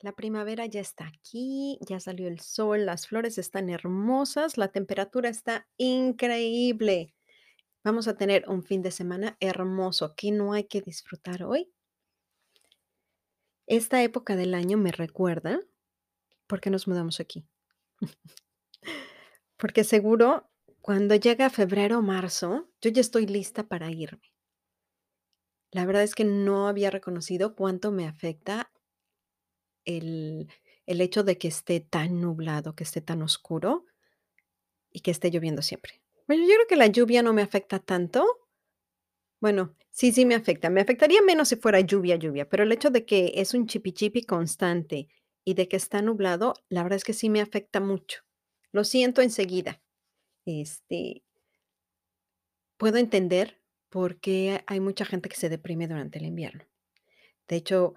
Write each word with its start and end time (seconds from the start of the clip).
La 0.00 0.12
primavera 0.12 0.66
ya 0.66 0.80
está 0.80 1.08
aquí, 1.08 1.78
ya 1.80 1.98
salió 1.98 2.28
el 2.28 2.38
sol, 2.38 2.86
las 2.86 3.08
flores 3.08 3.36
están 3.36 3.68
hermosas, 3.68 4.56
la 4.56 4.68
temperatura 4.68 5.28
está 5.28 5.66
increíble. 5.76 7.14
Vamos 7.82 8.06
a 8.06 8.16
tener 8.16 8.48
un 8.48 8.62
fin 8.62 8.80
de 8.80 8.92
semana 8.92 9.36
hermoso 9.40 10.14
que 10.14 10.30
no 10.30 10.52
hay 10.52 10.64
que 10.64 10.82
disfrutar 10.82 11.42
hoy. 11.42 11.72
Esta 13.66 14.02
época 14.02 14.36
del 14.36 14.54
año 14.54 14.78
me 14.78 14.92
recuerda 14.92 15.60
por 16.46 16.60
qué 16.60 16.70
nos 16.70 16.86
mudamos 16.86 17.18
aquí. 17.18 17.44
Porque 19.56 19.82
seguro 19.82 20.48
cuando 20.80 21.16
llega 21.16 21.50
febrero 21.50 21.98
o 21.98 22.02
marzo, 22.02 22.70
yo 22.80 22.90
ya 22.90 23.00
estoy 23.00 23.26
lista 23.26 23.64
para 23.64 23.90
irme. 23.90 24.32
La 25.72 25.84
verdad 25.84 26.02
es 26.04 26.14
que 26.14 26.24
no 26.24 26.68
había 26.68 26.90
reconocido 26.90 27.54
cuánto 27.54 27.90
me 27.90 28.06
afecta 28.06 28.70
el, 29.88 30.48
hecho 30.86 31.24
de 31.24 31.38
que 31.38 31.48
esté 31.48 31.80
tan 31.80 32.20
nublado, 32.20 32.74
que 32.74 32.84
esté 32.84 33.00
tan 33.00 33.22
oscuro 33.22 33.86
y 34.90 35.00
que 35.00 35.10
esté 35.10 35.30
lloviendo 35.30 35.62
siempre. 35.62 36.00
Bueno, 36.26 36.42
yo 36.42 36.54
creo 36.54 36.66
que 36.68 36.76
la 36.76 36.86
lluvia 36.86 37.22
no 37.22 37.32
me 37.32 37.42
afecta 37.42 37.78
tanto. 37.78 38.24
Bueno, 39.40 39.74
sí, 39.90 40.12
sí 40.12 40.26
me 40.26 40.34
afecta. 40.34 40.70
Me 40.70 40.80
afectaría 40.80 41.22
menos 41.22 41.48
si 41.48 41.56
fuera 41.56 41.80
lluvia, 41.80 42.16
lluvia, 42.16 42.48
pero 42.48 42.64
el 42.64 42.72
hecho 42.72 42.90
de 42.90 43.04
que 43.06 43.32
es 43.36 43.54
un 43.54 43.66
chipi 43.66 44.22
constante 44.22 45.08
y 45.44 45.54
de 45.54 45.68
que 45.68 45.76
está 45.76 46.02
nublado, 46.02 46.54
la 46.68 46.82
verdad 46.82 46.98
es 46.98 47.04
que 47.04 47.14
sí 47.14 47.30
me 47.30 47.40
afecta 47.40 47.80
mucho. 47.80 48.22
Lo 48.72 48.84
siento 48.84 49.22
enseguida. 49.22 49.80
Este, 50.44 51.22
puedo 52.76 52.98
entender 52.98 53.60
por 53.88 54.20
qué 54.20 54.62
hay 54.66 54.80
mucha 54.80 55.06
gente 55.06 55.28
que 55.28 55.36
se 55.36 55.48
deprime 55.48 55.88
durante 55.88 56.18
el 56.18 56.26
invierno. 56.26 56.64
De 57.48 57.56
hecho, 57.56 57.94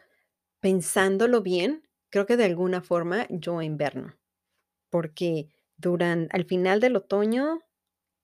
pensándolo 0.62 1.42
bien, 1.42 1.88
creo 2.10 2.26
que 2.26 2.38
de 2.38 2.46
alguna 2.46 2.82
forma 2.82 3.28
yo 3.30 3.62
inverno, 3.62 4.18
porque 4.90 5.50
durante, 5.78 6.36
al 6.36 6.46
final 6.46 6.80
del 6.80 6.96
otoño, 6.96 7.62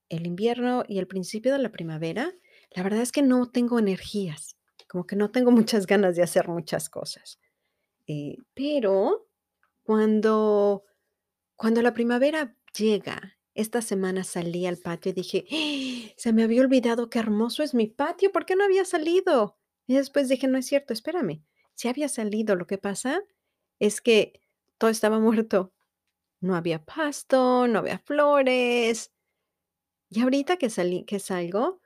el 0.09 0.25
invierno 0.25 0.83
y 0.87 0.99
el 0.99 1.07
principio 1.07 1.51
de 1.51 1.59
la 1.59 1.71
primavera, 1.71 2.33
la 2.71 2.83
verdad 2.83 3.01
es 3.01 3.11
que 3.11 3.23
no 3.23 3.49
tengo 3.49 3.79
energías, 3.79 4.57
como 4.87 5.05
que 5.05 5.15
no 5.15 5.31
tengo 5.31 5.51
muchas 5.51 5.87
ganas 5.87 6.15
de 6.15 6.23
hacer 6.23 6.47
muchas 6.47 6.89
cosas. 6.89 7.39
Eh, 8.05 8.37
pero 8.53 9.27
cuando, 9.83 10.85
cuando 11.55 11.81
la 11.81 11.93
primavera 11.93 12.55
llega, 12.77 13.37
esta 13.53 13.81
semana 13.81 14.23
salí 14.23 14.67
al 14.67 14.77
patio 14.77 15.09
y 15.09 15.13
dije, 15.13 15.45
¡Ah! 15.51 16.13
se 16.15 16.31
me 16.31 16.43
había 16.43 16.61
olvidado 16.61 17.09
qué 17.09 17.19
hermoso 17.19 17.63
es 17.63 17.73
mi 17.73 17.87
patio, 17.87 18.31
¿por 18.31 18.45
qué 18.45 18.55
no 18.55 18.63
había 18.63 18.85
salido? 18.85 19.57
Y 19.87 19.95
después 19.95 20.29
dije, 20.29 20.47
no 20.47 20.57
es 20.57 20.67
cierto, 20.67 20.93
espérame, 20.93 21.43
si 21.77 21.87
había 21.87 22.09
salido. 22.09 22.55
Lo 22.55 22.67
que 22.67 22.77
pasa 22.77 23.21
es 23.79 24.01
que 24.01 24.41
todo 24.77 24.89
estaba 24.89 25.19
muerto. 25.21 25.73
No 26.41 26.55
había 26.55 26.83
pasto, 26.83 27.67
no 27.67 27.79
había 27.79 27.99
flores. 27.99 29.13
Y 30.09 30.21
ahorita 30.21 30.57
que 30.57 30.69
salí, 30.69 31.05
que 31.05 31.19
salgo, 31.19 31.81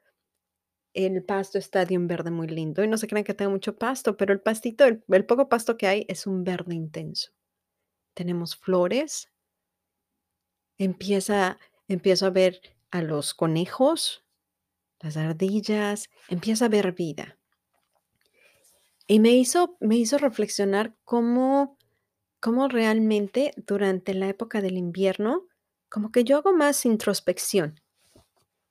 el 0.94 1.24
pasto 1.24 1.58
está 1.58 1.86
de 1.86 1.98
un 1.98 2.08
verde 2.08 2.32
muy 2.32 2.48
lindo. 2.48 2.84
Y 2.84 2.88
no 2.88 2.98
se 2.98 3.08
crean 3.08 3.24
que 3.24 3.34
tengo 3.34 3.52
mucho 3.52 3.78
pasto, 3.78 4.18
pero 4.18 4.34
el 4.34 4.42
pastito, 4.42 4.86
el, 4.86 5.04
el 5.10 5.26
poco 5.26 5.50
pasto 5.50 5.78
que 5.78 5.88
hay 5.88 6.06
es 6.08 6.28
un 6.28 6.44
verde 6.44 6.76
intenso. 6.76 7.32
Tenemos 8.14 8.56
flores. 8.56 9.32
Empieza, 10.78 11.60
empiezo 11.88 12.26
a 12.26 12.32
ver 12.32 12.62
a 12.92 13.02
los 13.02 13.34
conejos, 13.34 14.26
las 15.00 15.18
ardillas, 15.18 16.10
empieza 16.30 16.66
a 16.66 16.70
ver 16.70 16.94
vida. 16.94 17.41
Y 19.12 19.20
me 19.20 19.32
hizo, 19.32 19.76
me 19.82 19.98
hizo 19.98 20.18
reflexionar 20.18 20.96
cómo, 21.04 21.78
cómo 22.40 22.70
realmente 22.70 23.52
durante 23.58 24.14
la 24.14 24.30
época 24.30 24.62
del 24.62 24.78
invierno, 24.78 25.50
como 25.90 26.14
que 26.14 26.24
yo 26.24 26.38
hago 26.38 26.54
más 26.54 26.86
introspección, 26.86 27.82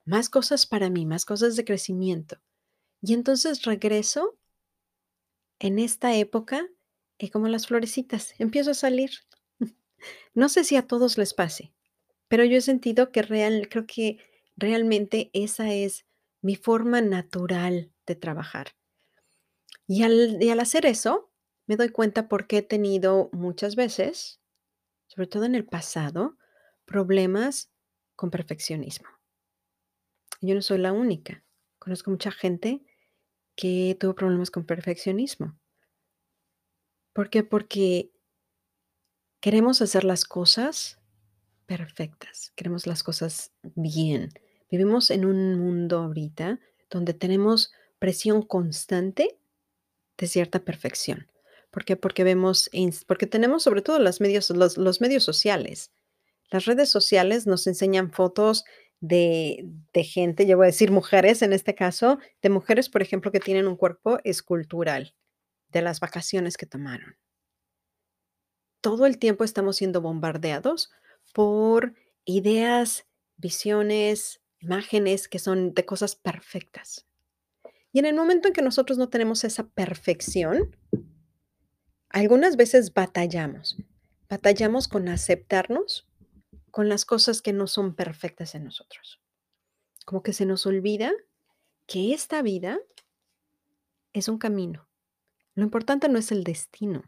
más 0.07 0.31
cosas 0.31 0.65
para 0.65 0.89
mí, 0.89 1.05
más 1.05 1.27
cosas 1.27 1.57
de 1.57 1.67
crecimiento. 1.67 2.41
Y 3.03 3.13
entonces 3.13 3.65
regreso 3.65 4.39
en 5.59 5.79
esta 5.79 6.17
época 6.17 6.67
y 7.19 7.29
como 7.29 7.47
las 7.49 7.67
florecitas, 7.67 8.33
empiezo 8.39 8.71
a 8.71 8.75
salir. 8.75 9.11
No 10.33 10.49
sé 10.49 10.65
si 10.65 10.75
a 10.77 10.87
todos 10.87 11.19
les 11.19 11.35
pase, 11.35 11.75
pero 12.29 12.45
yo 12.45 12.57
he 12.57 12.63
sentido 12.63 13.13
que 13.13 13.21
real, 13.21 13.69
creo 13.69 13.87
que 13.87 14.21
realmente 14.57 15.29
esa 15.35 15.71
es 15.71 16.07
mi 16.41 16.57
forma 16.57 17.03
natural 17.03 17.93
de 18.07 18.15
trabajar. 18.15 18.69
Y 19.93 20.05
al, 20.05 20.61
hacer 20.61 20.87
eso, 20.87 21.33
me 21.67 21.77
doy 21.77 21.89
cuenta 21.89 22.29
porque 22.29 22.59
he 22.59 22.63
tenido 22.63 23.29
muchas 23.33 23.75
veces, 23.75 24.41
sobre 25.09 25.27
todo 25.27 25.47
en 25.47 25.57
el 25.57 25.65
pasado, 25.65 26.39
problemas 26.85 27.73
con 28.15 28.31
perfeccionismo. 28.31 29.09
Yo 30.41 30.55
no 30.55 30.63
soy 30.63 30.79
la 30.79 30.93
única. 30.93 31.43
Conozco 31.81 32.13
mucha 32.13 32.31
gente 32.31 32.85
que 33.57 33.97
tuvo 33.99 34.15
problemas 34.15 34.53
con 34.53 34.65
perfeccionismo. 34.65 35.59
¿Por 37.13 37.29
qué? 37.29 37.43
Porque 37.43 38.13
queremos 39.41 39.83
hacer 39.83 40.05
las 40.05 40.25
cosas 40.25 41.01
perfectas, 41.67 42.53
queremos 42.55 42.87
las 42.87 43.03
cosas 43.03 43.51
bien. 43.75 44.29
Vivimos 44.71 45.11
en 45.11 45.25
un 45.25 45.59
mundo 45.59 45.99
ahorita 45.99 46.61
donde 46.91 47.13
tenemos 47.13 47.73
presión 47.99 48.43
constante 48.43 49.40
de 50.21 50.27
cierta 50.27 50.61
perfección. 50.61 51.27
¿Por 51.71 51.85
qué? 51.85 51.97
Porque 51.97 52.25
vemos, 52.25 52.71
porque 53.07 53.27
tenemos 53.27 53.63
sobre 53.63 53.81
todo 53.81 53.99
los 53.99 54.21
medios, 54.21 54.51
los, 54.51 55.01
medios 55.01 55.25
sociales. 55.25 55.93
Las 56.51 56.67
redes 56.67 56.91
sociales 56.91 57.47
nos 57.47 57.67
enseñan 57.67 58.13
fotos 58.13 58.65
de, 59.01 59.65
de, 59.95 60.05
gente, 60.05 60.47
yo 60.47 60.59
voy 60.59 60.67
a 60.67 60.67
decir 60.67 60.91
mujeres 60.91 61.41
en 61.41 61.55
este 61.55 61.75
caso, 61.75 62.19
de 62.43 62.51
mujeres, 62.51 62.91
por 62.91 63.01
ejemplo, 63.01 63.33
que 63.33 63.41
tienen 63.41 63.67
un 63.67 63.77
cuerpo 63.77 64.19
escultural, 64.25 65.15
de 65.69 65.81
las 65.81 66.01
vacaciones 66.01 66.59
que 66.59 66.67
tomaron. 66.67 67.17
Todo 68.83 69.07
el 69.07 69.19
tiempo 69.19 69.45
estamos 69.45 69.77
siendo 69.77 70.03
bombardeados 70.03 70.91
por 71.33 71.95
ideas, 72.25 73.07
visiones, 73.37 74.43
imágenes 74.59 75.29
que 75.29 75.39
son 75.39 75.73
de 75.73 75.87
cosas 75.87 76.15
perfectas. 76.15 77.07
Y 77.93 77.99
en 77.99 78.07
el 78.07 78.15
momento 78.15 78.49
en 78.49 78.55
que 78.55 78.63
nosotros 78.63 78.99
no 78.99 79.09
tenemos 79.09 79.45
esa 79.45 79.69
perfección, 79.69 80.77
algunas 82.09 82.57
veces 82.57 82.95
batallamos. 82.95 83.77
Batallamos 84.29 84.87
con 84.87 85.09
aceptarnos 85.09 86.09
con 86.71 86.89
las 86.89 87.05
cosas 87.05 87.43
que 87.43 87.53
no 87.53 87.67
son 87.67 87.95
perfectas 87.95 88.55
en 88.55 88.65
nosotros. 88.65 89.21
Como 90.05 90.23
que 90.23 90.33
se 90.33 90.47
nos 90.47 90.67
olvida 90.67 91.13
que 91.87 92.15
esta 92.15 92.43
vida 92.43 92.79
es 94.13 94.29
un 94.29 94.39
camino. 94.39 94.89
Lo 95.55 95.65
importante 95.65 96.09
no 96.09 96.19
es 96.19 96.31
el 96.31 96.45
destino, 96.45 97.03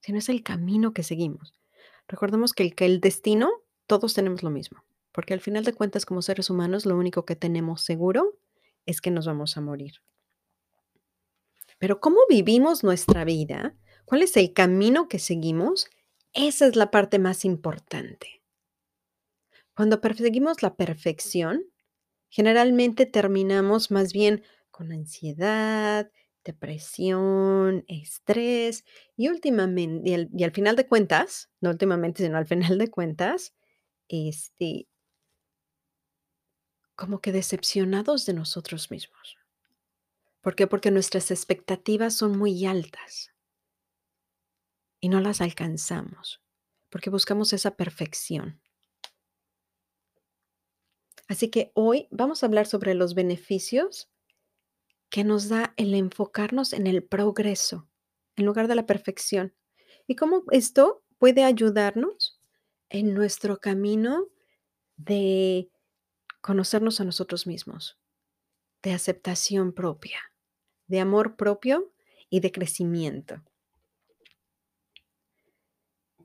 sino 0.00 0.18
es 0.18 0.28
el 0.28 0.42
camino 0.42 0.92
que 0.92 1.04
seguimos. 1.04 1.54
Recordemos 2.08 2.52
que 2.52 2.64
el, 2.64 2.74
que 2.74 2.84
el 2.84 3.00
destino, 3.00 3.50
todos 3.86 4.14
tenemos 4.14 4.42
lo 4.42 4.50
mismo, 4.50 4.84
porque 5.12 5.34
al 5.34 5.40
final 5.40 5.64
de 5.64 5.72
cuentas 5.72 6.04
como 6.04 6.22
seres 6.22 6.50
humanos 6.50 6.84
lo 6.84 6.96
único 6.96 7.24
que 7.24 7.36
tenemos 7.36 7.82
seguro 7.82 8.38
es 8.88 9.02
que 9.02 9.10
nos 9.10 9.26
vamos 9.26 9.56
a 9.56 9.60
morir. 9.60 10.00
Pero 11.78 12.00
cómo 12.00 12.20
vivimos 12.28 12.82
nuestra 12.82 13.24
vida, 13.24 13.76
cuál 14.06 14.22
es 14.22 14.36
el 14.36 14.52
camino 14.52 15.08
que 15.08 15.18
seguimos, 15.18 15.88
Esa 16.34 16.66
es 16.66 16.76
la 16.76 16.90
parte 16.90 17.18
más 17.18 17.44
importante. 17.44 18.42
Cuando 19.74 20.00
perseguimos 20.00 20.62
la 20.62 20.76
perfección, 20.76 21.64
generalmente 22.28 23.06
terminamos 23.06 23.90
más 23.90 24.12
bien 24.12 24.42
con 24.70 24.92
ansiedad, 24.92 26.10
depresión, 26.44 27.84
estrés 27.88 28.84
y 29.16 29.28
últimamente, 29.28 30.10
y 30.10 30.14
al, 30.14 30.30
al 30.42 30.52
final 30.52 30.76
de 30.76 30.86
cuentas, 30.86 31.50
no 31.60 31.70
últimamente, 31.70 32.22
sino 32.22 32.36
al 32.36 32.46
final 32.46 32.78
de 32.78 32.88
cuentas, 32.88 33.54
este, 34.08 34.86
como 36.98 37.20
que 37.20 37.30
decepcionados 37.30 38.26
de 38.26 38.34
nosotros 38.34 38.90
mismos. 38.90 39.38
¿Por 40.40 40.56
qué? 40.56 40.66
Porque 40.66 40.90
nuestras 40.90 41.30
expectativas 41.30 42.14
son 42.14 42.36
muy 42.36 42.66
altas 42.66 43.32
y 45.00 45.08
no 45.08 45.20
las 45.20 45.40
alcanzamos, 45.40 46.42
porque 46.90 47.08
buscamos 47.08 47.52
esa 47.52 47.76
perfección. 47.76 48.60
Así 51.28 51.50
que 51.50 51.70
hoy 51.74 52.08
vamos 52.10 52.42
a 52.42 52.46
hablar 52.46 52.66
sobre 52.66 52.94
los 52.94 53.14
beneficios 53.14 54.10
que 55.08 55.22
nos 55.22 55.48
da 55.48 55.74
el 55.76 55.94
enfocarnos 55.94 56.72
en 56.72 56.88
el 56.88 57.04
progreso 57.04 57.88
en 58.34 58.44
lugar 58.44 58.66
de 58.66 58.74
la 58.74 58.86
perfección 58.86 59.54
y 60.08 60.16
cómo 60.16 60.42
esto 60.50 61.04
puede 61.18 61.44
ayudarnos 61.44 62.40
en 62.88 63.14
nuestro 63.14 63.58
camino 63.58 64.26
de 64.96 65.70
conocernos 66.40 67.00
a 67.00 67.04
nosotros 67.04 67.46
mismos, 67.46 67.98
de 68.82 68.92
aceptación 68.92 69.72
propia, 69.72 70.20
de 70.86 71.00
amor 71.00 71.36
propio 71.36 71.92
y 72.30 72.40
de 72.40 72.52
crecimiento. 72.52 73.42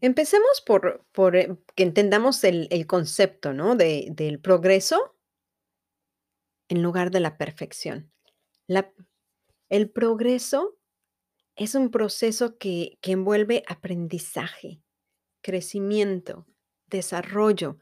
Empecemos 0.02 0.62
por, 0.66 1.06
por, 1.14 1.36
eh, 1.36 1.56
que 1.76 1.84
entendamos 1.84 2.44
el, 2.44 2.68
el 2.72 2.86
concepto, 2.88 3.54
¿no? 3.54 3.76
De- 3.76 4.08
del 4.12 4.40
progreso 4.40 5.16
en 6.68 6.82
lugar 6.84 7.10
de 7.12 7.22
la 7.22 7.38
perfección. 7.38 8.12
La- 8.68 8.94
el 9.70 9.90
progreso 9.90 10.78
es 11.56 11.76
un 11.76 11.90
proceso 11.90 12.58
que, 12.58 12.98
que 13.02 13.14
envuelve 13.14 13.64
aprendizaje, 13.68 14.82
crecimiento, 15.42 16.48
desarrollo. 16.88 17.78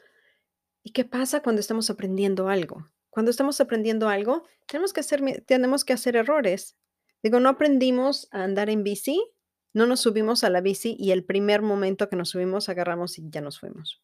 ¿Y 0.83 0.91
qué 0.91 1.05
pasa 1.05 1.41
cuando 1.41 1.59
estamos 1.59 1.89
aprendiendo 1.89 2.49
algo? 2.49 2.89
Cuando 3.09 3.29
estamos 3.29 3.59
aprendiendo 3.61 4.09
algo, 4.09 4.43
tenemos 4.67 4.93
que 4.93 5.01
hacer, 5.01 5.43
tenemos 5.45 5.85
que 5.85 5.93
hacer 5.93 6.15
errores. 6.15 6.77
Digo, 7.21 7.39
no 7.39 7.49
aprendimos 7.49 8.27
a 8.31 8.43
andar 8.43 8.69
en 8.69 8.83
bici, 8.83 9.21
no 9.73 9.85
nos 9.85 10.01
subimos 10.01 10.43
a 10.43 10.49
la 10.49 10.61
bici 10.61 10.95
y 10.97 11.11
el 11.11 11.23
primer 11.23 11.61
momento 11.61 12.09
que 12.09 12.15
nos 12.15 12.29
subimos 12.29 12.69
agarramos 12.69 13.19
y 13.19 13.29
ya 13.29 13.41
nos 13.41 13.59
fuimos. 13.59 14.01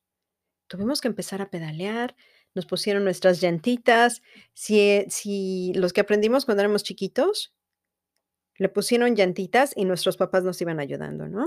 Tuvimos 0.67 1.01
que 1.01 1.07
empezar 1.07 1.41
a 1.41 1.49
pedalear, 1.49 2.15
nos 2.53 2.65
pusieron 2.65 3.03
nuestras 3.03 3.41
llantitas. 3.41 4.21
Si, 4.53 4.79
eh, 4.79 5.05
si 5.09 5.73
los 5.75 5.93
que 5.93 6.01
aprendimos 6.01 6.45
cuando 6.45 6.61
éramos 6.61 6.83
chiquitos, 6.83 7.55
le 8.57 8.69
pusieron 8.69 9.15
llantitas 9.15 9.73
y 9.75 9.85
nuestros 9.85 10.17
papás 10.17 10.43
nos 10.43 10.61
iban 10.61 10.79
ayudando, 10.79 11.27
¿no? 11.27 11.45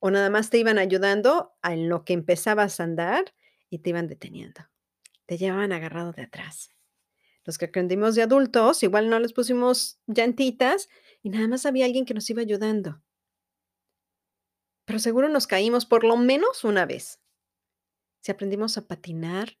O 0.00 0.10
nada 0.10 0.30
más 0.30 0.50
te 0.50 0.58
iban 0.58 0.78
ayudando 0.78 1.52
en 1.62 1.88
lo 1.88 2.04
que 2.04 2.12
empezabas 2.12 2.80
a 2.80 2.84
andar 2.84 3.34
y 3.70 3.78
te 3.78 3.90
iban 3.90 4.08
deteniendo. 4.08 4.62
Te 5.26 5.36
llevaban 5.36 5.72
agarrado 5.72 6.12
de 6.12 6.22
atrás. 6.22 6.70
Los 7.44 7.58
que 7.58 7.66
aprendimos 7.66 8.14
de 8.14 8.22
adultos, 8.22 8.82
igual 8.82 9.08
no 9.08 9.18
les 9.20 9.32
pusimos 9.32 10.00
llantitas 10.06 10.88
y 11.22 11.30
nada 11.30 11.48
más 11.48 11.66
había 11.66 11.86
alguien 11.86 12.04
que 12.04 12.14
nos 12.14 12.28
iba 12.30 12.42
ayudando. 12.42 13.02
Pero 14.84 14.98
seguro 14.98 15.28
nos 15.28 15.46
caímos 15.46 15.86
por 15.86 16.04
lo 16.04 16.16
menos 16.16 16.64
una 16.64 16.86
vez. 16.86 17.20
Si 18.20 18.32
aprendimos 18.32 18.78
a 18.78 18.86
patinar, 18.86 19.58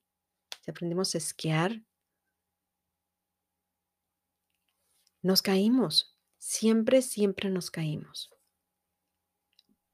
si 0.62 0.70
aprendimos 0.70 1.14
a 1.14 1.18
esquiar, 1.18 1.82
nos 5.22 5.42
caímos. 5.42 6.18
Siempre, 6.38 7.02
siempre 7.02 7.50
nos 7.50 7.70
caímos. 7.70 8.30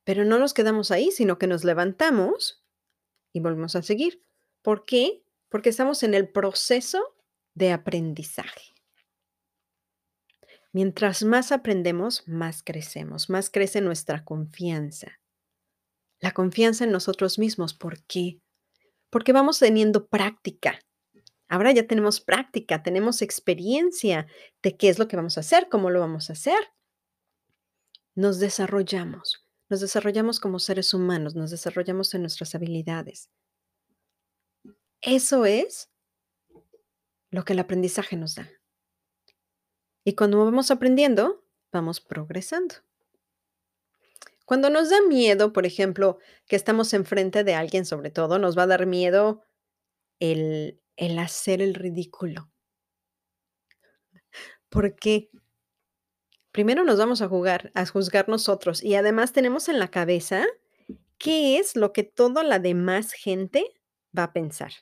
Pero 0.05 0.25
no 0.25 0.38
nos 0.38 0.52
quedamos 0.52 0.90
ahí, 0.90 1.10
sino 1.10 1.38
que 1.38 1.46
nos 1.46 1.64
levantamos 1.64 2.63
y 3.34 3.40
volvemos 3.40 3.76
a 3.76 3.82
seguir. 3.82 4.22
¿Por 4.62 4.86
qué? 4.86 5.22
Porque 5.50 5.69
estamos 5.69 6.02
en 6.02 6.14
el 6.14 6.31
proceso 6.31 7.14
de 7.54 7.72
aprendizaje. 7.72 8.72
Mientras 10.72 11.22
más 11.22 11.52
aprendemos, 11.52 12.26
más 12.26 12.62
crecemos, 12.62 13.28
más 13.28 13.50
crece 13.50 13.81
nuestra 13.81 14.25
confianza. 14.25 15.20
La 16.20 16.32
confianza 16.32 16.84
en 16.84 16.92
nosotros 16.92 17.38
mismos. 17.38 17.75
¿Por 17.75 18.02
qué? 18.04 18.40
Porque 19.10 19.32
vamos 19.32 19.58
teniendo 19.58 20.08
práctica. 20.08 20.81
Ahora 21.48 21.72
ya 21.72 21.86
tenemos 21.86 22.20
práctica, 22.20 22.82
tenemos 22.82 23.22
experiencia 23.22 24.26
de 24.62 24.76
qué 24.76 24.88
es 24.88 24.98
lo 24.98 25.06
que 25.06 25.16
vamos 25.16 25.36
a 25.36 25.40
hacer, 25.40 25.69
cómo 25.69 25.90
lo 25.90 26.00
vamos 26.00 26.31
a 26.31 26.32
hacer. 26.32 26.58
Nos 28.16 28.38
desarrollamos, 28.38 29.44
nos 29.69 29.81
desarrollamos 29.81 30.40
como 30.40 30.58
seres 30.58 30.94
humanos, 30.94 31.34
nos 31.34 31.50
desarrollamos 31.50 32.14
en 32.14 32.22
nuestras 32.22 32.55
habilidades. 32.55 33.31
Eso 35.00 35.44
es 35.44 35.90
lo 37.31 37.44
que 37.44 37.52
el 37.52 37.58
aprendizaje 37.58 38.16
nos 38.16 38.37
da. 38.37 38.49
Y 40.05 40.14
cuando 40.14 40.44
vamos 40.44 40.70
aprendiendo, 40.70 41.44
vamos 41.72 42.00
progresando. 42.00 42.76
Cuando 44.44 44.69
nos 44.69 44.90
da 44.90 45.00
miedo, 45.08 45.52
por 45.52 45.64
ejemplo, 45.64 46.19
que 46.46 46.56
estamos 46.56 46.93
enfrente 46.93 47.44
de 47.44 47.55
alguien, 47.55 47.87
sobre 47.87 48.10
todo, 48.10 48.38
nos 48.38 48.56
va 48.56 48.64
a 48.64 48.67
dar 48.67 48.87
miedo 48.87 49.43
el, 50.20 50.81
el 50.96 51.19
hacer 51.19 51.62
el 51.62 51.75
ridículo. 51.75 52.50
¿Por 54.69 54.94
qué? 54.96 55.31
Primero 56.54 56.84
nos 56.84 56.98
vamos 56.98 57.20
a 57.20 57.26
jugar, 57.26 57.72
a 57.74 57.84
juzgar 57.84 58.28
nosotros 58.28 58.80
y 58.80 58.94
además 58.94 59.32
tenemos 59.32 59.68
en 59.68 59.80
la 59.80 59.90
cabeza 59.90 60.46
qué 61.18 61.58
es 61.58 61.74
lo 61.74 61.92
que 61.92 62.04
toda 62.04 62.44
la 62.44 62.60
demás 62.60 63.10
gente 63.10 63.74
va 64.16 64.22
a 64.22 64.32
pensar. 64.32 64.72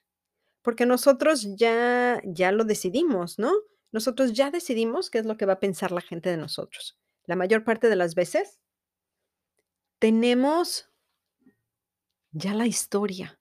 Porque 0.61 0.85
nosotros 0.85 1.57
ya 1.57 2.21
ya 2.27 2.53
lo 2.53 2.65
decidimos, 2.65 3.39
¿no? 3.39 3.55
Nosotros 3.91 4.35
ya 4.35 4.51
decidimos 4.51 5.09
qué 5.09 5.21
es 5.21 5.25
lo 5.25 5.39
que 5.39 5.47
va 5.47 5.55
a 5.55 5.61
pensar 5.61 5.93
la 5.93 6.03
gente 6.03 6.29
de 6.29 6.37
nosotros. 6.37 7.01
La 7.25 7.37
mayor 7.37 7.65
parte 7.65 7.89
de 7.89 7.97
las 7.97 8.15
veces 8.15 8.61
tenemos 9.99 10.91
ya 12.33 12.53
la 12.53 12.67
historia. 12.67 13.41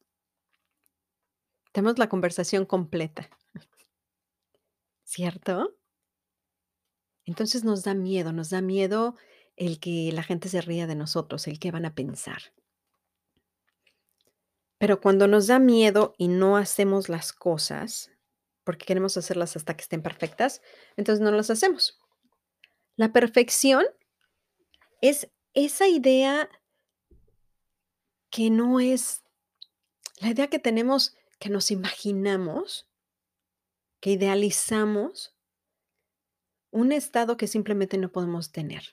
Tenemos 1.74 2.00
la 2.00 2.08
conversación 2.08 2.66
completa, 2.66 3.30
¿cierto? 5.04 5.81
Entonces 7.26 7.64
nos 7.64 7.84
da 7.84 7.94
miedo, 7.94 8.34
nos 8.34 8.50
da 8.50 8.62
miedo 8.62 9.16
el 9.56 9.80
que 9.80 10.12
la 10.12 10.24
gente 10.24 10.50
se 10.50 10.62
ría 10.62 10.88
de 10.88 10.96
nosotros, 10.96 11.48
el 11.48 11.60
qué 11.60 11.72
van 11.72 11.86
a 11.86 11.94
pensar. 11.94 12.54
Pero 14.78 15.00
cuando 15.00 15.28
nos 15.28 15.48
da 15.48 15.60
miedo 15.60 16.16
y 16.18 16.28
no 16.28 16.58
hacemos 16.58 17.08
las 17.08 17.34
cosas, 17.34 18.12
porque 18.64 18.86
queremos 18.86 19.16
hacerlas 19.18 19.56
hasta 19.56 19.76
que 19.76 19.84
estén 19.84 20.02
perfectas, 20.02 20.62
entonces 20.98 21.22
no 21.24 21.32
las 21.32 21.50
hacemos. 21.50 22.00
La 22.96 23.14
perfección 23.14 23.86
es 25.02 25.30
esa 25.54 25.88
idea 25.88 26.50
que 28.30 28.50
no 28.50 28.80
es 28.80 29.24
la 30.20 30.30
idea 30.30 30.48
que 30.48 30.60
tenemos, 30.60 31.16
que 31.40 31.50
nos 31.50 31.72
imaginamos, 31.72 32.88
que 34.00 34.12
idealizamos, 34.12 35.36
un 36.72 36.92
estado 36.92 37.38
que 37.38 37.48
simplemente 37.48 37.98
no 37.98 38.12
podemos 38.12 38.52
tener. 38.52 38.84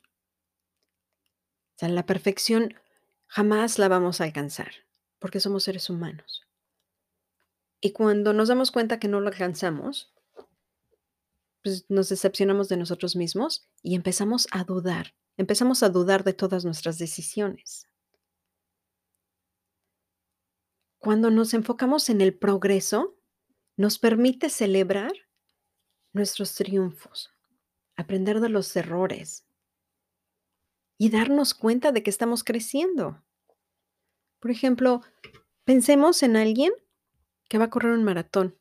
O 1.77 1.79
sea, 1.79 1.89
la 1.89 2.07
perfección 2.07 2.75
jamás 3.27 3.79
la 3.79 3.89
vamos 3.89 4.21
a 4.21 4.25
alcanzar, 4.25 4.73
porque 5.19 5.41
somos 5.41 5.65
seres 5.65 5.89
humanos. 5.89 6.43
Y 7.81 7.93
cuando 7.93 8.33
nos 8.33 8.49
damos 8.49 8.73
cuenta 8.73 8.99
que 8.99 9.09
no 9.09 9.21
lo 9.21 9.29
alcanzamos, 9.29 10.13
pues 11.63 11.87
nos 11.89 12.09
decepcionamos 12.09 12.69
de 12.69 12.77
nosotros 12.77 13.15
mismos 13.15 13.69
y 13.83 13.95
empezamos 13.95 14.49
a 14.51 14.65
dudar, 14.65 15.15
empezamos 15.37 15.83
a 15.83 15.89
dudar 15.89 16.25
de 16.25 16.33
todas 16.33 16.65
nuestras 16.65 16.99
decisiones. 16.99 17.87
Cuando 20.99 21.31
nos 21.31 21.55
enfocamos 21.55 22.11
en 22.11 22.21
el 22.21 22.37
progreso, 22.37 23.17
nos 23.77 24.01
permite 24.01 24.51
celebrar 24.51 25.13
nuestros 26.13 26.55
triunfos, 26.57 27.31
aprender 27.99 28.41
de 28.41 28.49
los 28.49 28.75
errores 28.77 29.45
y 30.97 31.11
darnos 31.11 31.55
cuenta 31.55 31.91
de 31.91 32.05
que 32.05 32.11
estamos 32.11 32.45
creciendo. 32.45 33.25
Por 34.41 34.51
ejemplo, 34.51 35.03
pensemos 35.65 36.23
en 36.23 36.37
alguien 36.37 36.73
que 37.49 37.59
va 37.59 37.67
a 37.67 37.71
correr 37.71 37.93
un 37.93 38.05
maratón. 38.05 38.59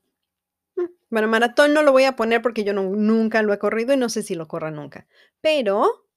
Mm, 0.77 0.85
Bueno, 1.11 1.27
maratón 1.29 1.73
no 1.73 1.83
lo 1.83 1.91
voy 1.93 2.05
a 2.05 2.15
poner 2.15 2.41
porque 2.41 2.63
yo 2.65 2.73
no- 2.73 2.83
nunca 2.83 3.41
lo 3.43 3.53
he 3.53 3.59
corrido 3.59 3.93
y 3.93 3.97
no 3.97 4.09
sé 4.09 4.23
si 4.23 4.35
lo 4.35 4.47
corra 4.49 4.71
nunca, 4.71 5.07
pero 5.41 6.07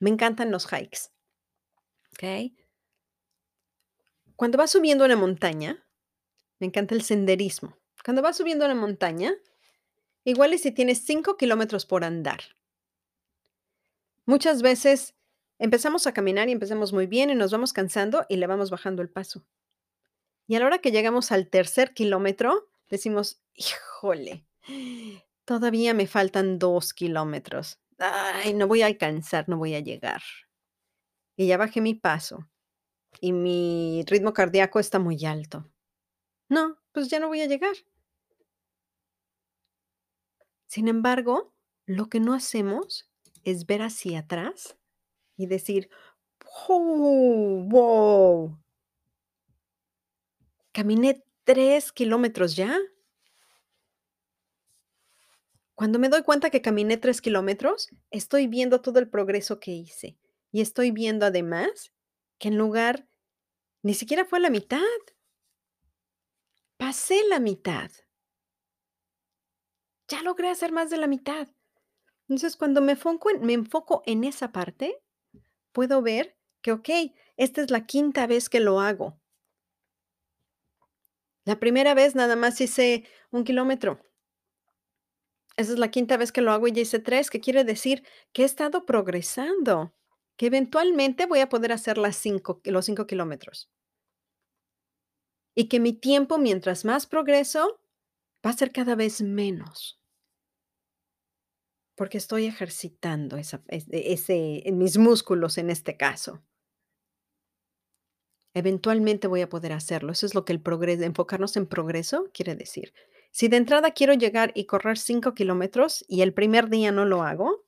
me 0.00 0.10
encantan 0.10 0.50
los 0.52 0.66
hikes, 0.72 1.10
¿ok? 2.12 2.24
cuando 4.36 4.56
vas 4.58 4.70
subiendo 4.70 5.04
una 5.04 5.16
montaña, 5.16 5.84
me 6.60 6.66
encanta 6.68 6.94
el 6.94 7.02
senderismo. 7.02 7.78
Cuando 8.04 8.22
vas 8.22 8.36
subiendo 8.38 8.64
una 8.66 8.74
montaña, 8.76 9.34
igual 10.24 10.54
y 10.54 10.58
si 10.58 10.72
tienes 10.72 11.00
5 11.04 11.36
kilómetros 11.38 11.86
por 11.86 12.04
andar. 12.04 12.40
Muchas 14.26 14.60
veces 14.60 15.14
empezamos 15.58 16.06
a 16.08 16.12
caminar 16.12 16.48
y 16.48 16.52
empezamos 16.52 16.92
muy 16.92 17.06
bien 17.06 17.30
y 17.30 17.36
nos 17.36 17.52
vamos 17.52 17.72
cansando 17.72 18.26
y 18.28 18.36
le 18.36 18.48
vamos 18.48 18.70
bajando 18.70 19.00
el 19.00 19.08
paso. 19.08 19.46
Y 20.48 20.56
a 20.56 20.60
la 20.60 20.66
hora 20.66 20.78
que 20.78 20.90
llegamos 20.90 21.30
al 21.30 21.48
tercer 21.48 21.94
kilómetro, 21.94 22.68
decimos, 22.88 23.40
híjole, 23.54 24.44
todavía 25.44 25.94
me 25.94 26.08
faltan 26.08 26.58
2 26.58 26.92
kilómetros. 26.92 27.78
Ay, 27.98 28.52
no 28.52 28.66
voy 28.66 28.82
a 28.82 28.86
alcanzar, 28.86 29.48
no 29.48 29.58
voy 29.58 29.74
a 29.74 29.80
llegar. 29.80 30.22
Y 31.36 31.46
ya 31.46 31.56
bajé 31.56 31.80
mi 31.80 31.94
paso 31.94 32.48
y 33.20 33.32
mi 33.32 34.04
ritmo 34.06 34.32
cardíaco 34.32 34.80
está 34.80 34.98
muy 34.98 35.24
alto. 35.24 35.70
No, 36.48 36.78
pues 36.92 37.08
ya 37.08 37.20
no 37.20 37.28
voy 37.28 37.42
a 37.42 37.46
llegar. 37.46 37.76
Sin 40.66 40.88
embargo, 40.88 41.54
lo 41.86 42.08
que 42.08 42.20
no 42.20 42.34
hacemos 42.34 43.08
es 43.46 43.64
ver 43.64 43.80
hacia 43.80 44.18
atrás 44.18 44.76
y 45.36 45.46
decir, 45.46 45.88
¡Oh, 46.68 47.64
wow! 47.68 48.58
Caminé 50.72 51.24
3 51.44 51.92
kilómetros 51.92 52.56
ya. 52.56 52.76
Cuando 55.76 55.98
me 56.00 56.08
doy 56.08 56.24
cuenta 56.24 56.50
que 56.50 56.60
caminé 56.60 56.96
3 56.96 57.20
kilómetros, 57.20 57.88
estoy 58.10 58.48
viendo 58.48 58.80
todo 58.80 58.98
el 58.98 59.08
progreso 59.08 59.60
que 59.60 59.70
hice. 59.70 60.18
Y 60.50 60.60
estoy 60.60 60.90
viendo 60.90 61.24
además 61.24 61.92
que 62.38 62.48
en 62.48 62.58
lugar, 62.58 63.06
ni 63.82 63.94
siquiera 63.94 64.24
fue 64.24 64.40
la 64.40 64.50
mitad. 64.50 64.80
Pasé 66.78 67.22
la 67.28 67.38
mitad. 67.38 67.90
Ya 70.08 70.22
logré 70.22 70.48
hacer 70.48 70.72
más 70.72 70.90
de 70.90 70.96
la 70.96 71.06
mitad. 71.06 71.48
Entonces, 72.28 72.56
cuando 72.56 72.80
me 72.80 72.92
enfoco 72.92 73.30
en, 73.30 73.42
me 73.42 73.52
enfoco 73.52 74.02
en 74.06 74.24
esa 74.24 74.52
parte, 74.52 75.00
puedo 75.72 76.02
ver 76.02 76.36
que, 76.62 76.72
ok, 76.72 76.88
esta 77.36 77.62
es 77.62 77.70
la 77.70 77.86
quinta 77.86 78.26
vez 78.26 78.48
que 78.48 78.60
lo 78.60 78.80
hago. 78.80 79.20
La 81.44 81.60
primera 81.60 81.94
vez 81.94 82.16
nada 82.16 82.34
más 82.34 82.60
hice 82.60 83.04
un 83.30 83.44
kilómetro. 83.44 84.00
Esa 85.56 85.72
es 85.72 85.78
la 85.78 85.90
quinta 85.90 86.16
vez 86.16 86.32
que 86.32 86.42
lo 86.42 86.50
hago 86.50 86.66
y 86.66 86.72
ya 86.72 86.82
hice 86.82 86.98
tres, 86.98 87.30
que 87.30 87.40
quiere 87.40 87.62
decir 87.62 88.02
que 88.32 88.42
he 88.42 88.44
estado 88.44 88.84
progresando, 88.84 89.94
que 90.36 90.46
eventualmente 90.46 91.26
voy 91.26 91.40
a 91.40 91.48
poder 91.48 91.72
hacer 91.72 91.98
las 91.98 92.20
los 92.64 92.84
cinco 92.84 93.06
kilómetros. 93.06 93.70
Y 95.54 95.68
que 95.68 95.78
mi 95.80 95.92
tiempo, 95.92 96.36
mientras 96.36 96.84
más 96.84 97.06
progreso, 97.06 97.80
va 98.44 98.50
a 98.50 98.56
ser 98.56 98.72
cada 98.72 98.96
vez 98.96 99.22
menos. 99.22 100.00
Porque 101.96 102.18
estoy 102.18 102.46
ejercitando 102.46 103.36
esa, 103.36 103.62
ese, 103.68 104.62
mis 104.72 104.98
músculos 104.98 105.58
en 105.58 105.70
este 105.70 105.96
caso. 105.96 106.42
Eventualmente 108.54 109.26
voy 109.26 109.40
a 109.40 109.48
poder 109.48 109.72
hacerlo. 109.72 110.12
Eso 110.12 110.26
es 110.26 110.34
lo 110.34 110.44
que 110.44 110.52
el 110.52 110.62
progreso, 110.62 111.02
enfocarnos 111.02 111.56
en 111.56 111.66
progreso 111.66 112.30
quiere 112.32 112.54
decir. 112.54 112.92
Si 113.30 113.48
de 113.48 113.58
entrada 113.58 113.90
quiero 113.90 114.14
llegar 114.14 114.52
y 114.54 114.64
correr 114.64 114.96
5 114.98 115.34
kilómetros 115.34 116.04
y 116.08 116.22
el 116.22 116.32
primer 116.32 116.70
día 116.70 116.92
no 116.92 117.04
lo 117.04 117.22
hago, 117.22 117.66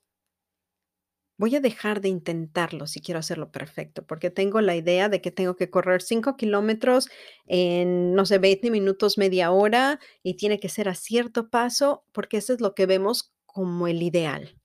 voy 1.38 1.54
a 1.56 1.61
dejar 1.61 2.00
de 2.00 2.08
intentarlo 2.08 2.87
si 2.87 3.00
quiero 3.00 3.20
hacerlo 3.20 3.50
perfecto, 3.52 4.04
porque 4.06 4.30
tengo 4.30 4.61
la 4.61 4.76
idea 4.76 5.08
de 5.08 5.20
que 5.23 5.30
tengo 5.30 5.56
que 5.56 5.70
correr 5.70 6.02
5 6.02 6.37
kilómetros 6.37 7.08
en, 7.47 8.14
no 8.14 8.26
sé, 8.26 8.38
20 8.38 8.70
minutos, 8.70 9.18
media 9.18 9.52
hora, 9.52 10.00
y 10.23 10.35
tiene 10.35 10.58
que 10.58 10.68
ser 10.68 10.88
a 10.88 10.94
cierto 10.94 11.49
paso, 11.49 12.04
porque 12.12 12.38
eso 12.38 12.52
es 12.52 12.61
lo 12.61 12.75
que 12.75 12.87
vemos 12.87 13.32
como 13.58 13.88
el 13.88 14.04
ideal. 14.04 14.56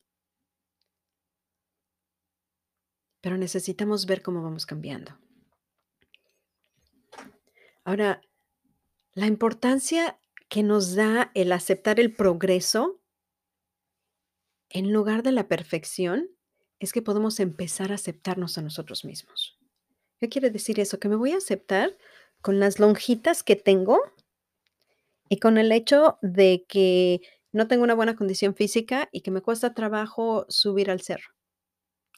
Pero 3.22 3.38
necesitamos 3.38 4.06
ver 4.06 4.22
cómo 4.22 4.44
vamos 4.44 4.68
cambiando. 4.68 5.18
Ahora, 7.84 8.22
la 9.14 9.26
importancia 9.26 10.20
que 10.48 10.62
nos 10.62 10.94
da 10.94 11.32
el 11.34 11.52
aceptar 11.54 12.00
el 12.00 12.16
progreso 12.16 13.02
en 14.70 14.94
lugar 14.94 15.24
de 15.24 15.32
la 15.32 15.48
perfección 15.48 16.30
es 16.78 16.94
que 16.94 17.02
podemos 17.02 17.40
empezar 17.40 17.92
a 17.92 17.96
aceptarnos 17.96 18.60
a 18.60 18.62
nosotros 18.62 19.06
mismos. 19.06 19.58
¿Qué 20.20 20.30
quiere 20.30 20.52
decir 20.52 20.80
eso? 20.80 21.00
Que 21.00 21.10
me 21.10 21.16
voy 21.16 21.32
a 21.32 21.38
aceptar 21.38 21.98
con 22.44 22.60
las 22.60 22.80
lonjitas 22.80 23.42
que 23.42 23.56
tengo 23.56 24.00
y 25.30 25.40
con 25.40 25.58
el 25.58 25.72
hecho 25.72 26.20
de 26.22 26.68
que 26.70 27.22
no 27.54 27.68
tengo 27.68 27.84
una 27.84 27.94
buena 27.94 28.16
condición 28.16 28.56
física 28.56 29.08
y 29.12 29.22
que 29.22 29.32
me 29.32 29.42
cuesta 29.42 29.74
trabajo 29.74 30.46
subir 30.50 30.92
al 30.92 31.02
cerro. 31.02 31.30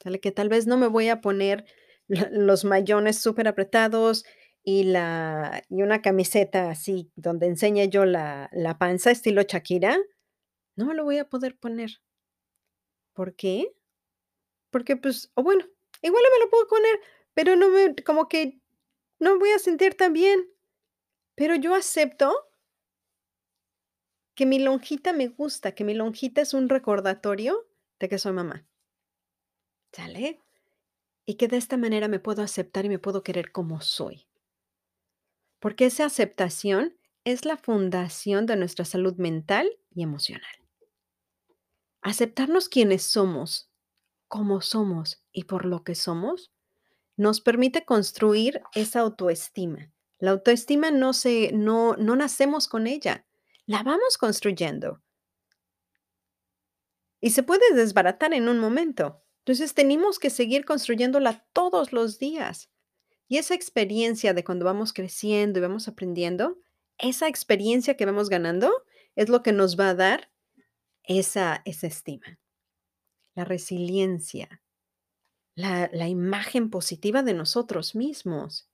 ¿Sale? 0.02 0.20
Que 0.20 0.32
tal 0.32 0.48
vez 0.48 0.66
no 0.66 0.76
me 0.76 0.88
voy 0.88 1.08
a 1.08 1.20
poner 1.20 1.64
los 2.30 2.64
mayones 2.64 3.18
súper 3.20 3.46
apretados 3.46 4.24
y, 4.64 4.84
la, 4.84 5.62
y 5.68 5.82
una 5.82 6.02
camiseta 6.02 6.70
así, 6.70 7.12
donde 7.14 7.46
enseña 7.46 7.84
yo 7.84 8.04
la, 8.04 8.48
la 8.52 8.78
panza, 8.78 9.12
estilo 9.12 9.42
Shakira, 9.42 9.98
no 10.74 10.86
me 10.86 10.94
lo 10.94 11.04
voy 11.04 11.18
a 11.18 11.28
poder 11.28 11.56
poner. 11.56 12.00
¿Por 13.14 13.36
qué? 13.36 13.72
Porque, 14.70 14.96
pues, 14.96 15.30
o 15.34 15.42
bueno, 15.42 15.64
igual 16.02 16.22
me 16.32 16.44
lo 16.44 16.50
puedo 16.50 16.66
poner, 16.66 17.00
pero 17.34 17.56
no 17.56 17.68
me, 17.68 17.94
como 17.96 18.28
que 18.28 18.60
no 19.18 19.34
me 19.34 19.38
voy 19.38 19.50
a 19.50 19.58
sentir 19.58 19.94
tan 19.94 20.12
bien. 20.12 20.40
Pero 21.34 21.54
yo 21.54 21.74
acepto 21.74 22.34
que 24.36 24.46
mi 24.46 24.60
lonjita 24.60 25.12
me 25.12 25.26
gusta, 25.26 25.72
que 25.72 25.82
mi 25.82 25.94
lonjita 25.94 26.42
es 26.42 26.54
un 26.54 26.68
recordatorio 26.68 27.66
de 27.98 28.08
que 28.08 28.18
soy 28.18 28.32
mamá. 28.32 28.64
¿Sale? 29.92 30.40
Y 31.24 31.34
que 31.34 31.48
de 31.48 31.56
esta 31.56 31.76
manera 31.76 32.06
me 32.06 32.20
puedo 32.20 32.42
aceptar 32.42 32.84
y 32.84 32.88
me 32.88 33.00
puedo 33.00 33.24
querer 33.24 33.50
como 33.50 33.80
soy 33.80 34.28
porque 35.66 35.86
esa 35.86 36.04
aceptación 36.04 36.96
es 37.24 37.44
la 37.44 37.56
fundación 37.56 38.46
de 38.46 38.56
nuestra 38.56 38.84
salud 38.84 39.16
mental 39.16 39.68
y 39.90 40.02
emocional. 40.02 40.44
Aceptarnos 42.02 42.68
quienes 42.68 43.02
somos, 43.02 43.68
como 44.28 44.60
somos 44.60 45.24
y 45.32 45.44
por 45.44 45.64
lo 45.64 45.82
que 45.82 45.94
somos, 45.94 46.52
nos 47.16 47.40
permite 47.40 47.84
construir 47.84 48.62
esa 48.74 49.00
autoestima. 49.00 49.92
La 50.18 50.30
autoestima 50.30 50.90
no 50.90 51.12
se 51.12 51.50
no 51.52 51.96
no 51.96 52.14
nacemos 52.14 52.68
con 52.68 52.86
ella, 52.86 53.26
la 53.66 53.82
vamos 53.82 54.16
construyendo. 54.16 55.02
Y 57.20 57.30
se 57.30 57.42
puede 57.42 57.74
desbaratar 57.74 58.32
en 58.34 58.48
un 58.48 58.58
momento. 58.58 59.24
Entonces 59.40 59.74
tenemos 59.74 60.18
que 60.18 60.30
seguir 60.30 60.64
construyéndola 60.64 61.46
todos 61.52 61.92
los 61.92 62.18
días. 62.18 62.70
Y 63.28 63.38
esa 63.38 63.54
experiencia 63.54 64.34
de 64.34 64.44
cuando 64.44 64.64
vamos 64.64 64.92
creciendo 64.92 65.58
y 65.58 65.62
vamos 65.62 65.88
aprendiendo, 65.88 66.58
esa 66.98 67.28
experiencia 67.28 67.96
que 67.96 68.06
vamos 68.06 68.28
ganando 68.28 68.70
es 69.16 69.28
lo 69.28 69.42
que 69.42 69.52
nos 69.52 69.78
va 69.78 69.90
a 69.90 69.94
dar 69.94 70.30
esa, 71.02 71.62
esa 71.64 71.86
estima, 71.86 72.38
la 73.34 73.44
resiliencia, 73.44 74.62
la, 75.54 75.90
la 75.92 76.08
imagen 76.08 76.70
positiva 76.70 77.22
de 77.22 77.34
nosotros 77.34 77.94
mismos. 77.94 78.68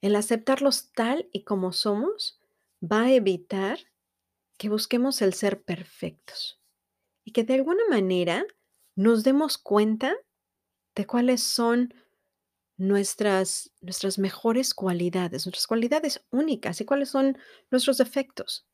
El 0.00 0.16
aceptarlos 0.16 0.92
tal 0.92 1.28
y 1.32 1.44
como 1.44 1.72
somos 1.72 2.40
va 2.90 3.02
a 3.02 3.12
evitar 3.12 3.78
que 4.58 4.68
busquemos 4.68 5.22
el 5.22 5.34
ser 5.34 5.62
perfectos 5.62 6.60
y 7.24 7.32
que 7.32 7.44
de 7.44 7.54
alguna 7.54 7.82
manera 7.88 8.44
nos 8.94 9.24
demos 9.24 9.58
cuenta 9.58 10.14
de 10.94 11.06
cuáles 11.06 11.42
son 11.42 11.92
nuestras, 12.78 13.72
nuestras 13.80 14.18
mejores 14.18 14.74
cualidades, 14.74 15.46
nuestras 15.46 15.66
cualidades 15.66 16.24
únicas 16.30 16.80
y 16.80 16.84
cuáles 16.84 17.10
son 17.10 17.38
nuestros 17.70 17.98
defectos. 17.98 18.66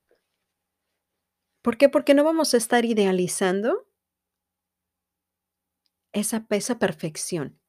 ¿Por 1.63 1.77
qué? 1.79 1.89
Porque 1.89 2.15
no 2.15 2.25
vamos 2.25 2.55
a 2.55 2.57
estar 2.57 2.85
idealizando 2.85 3.87
esa, 6.13 6.47
esa 6.51 6.79
perfección, 6.79 7.61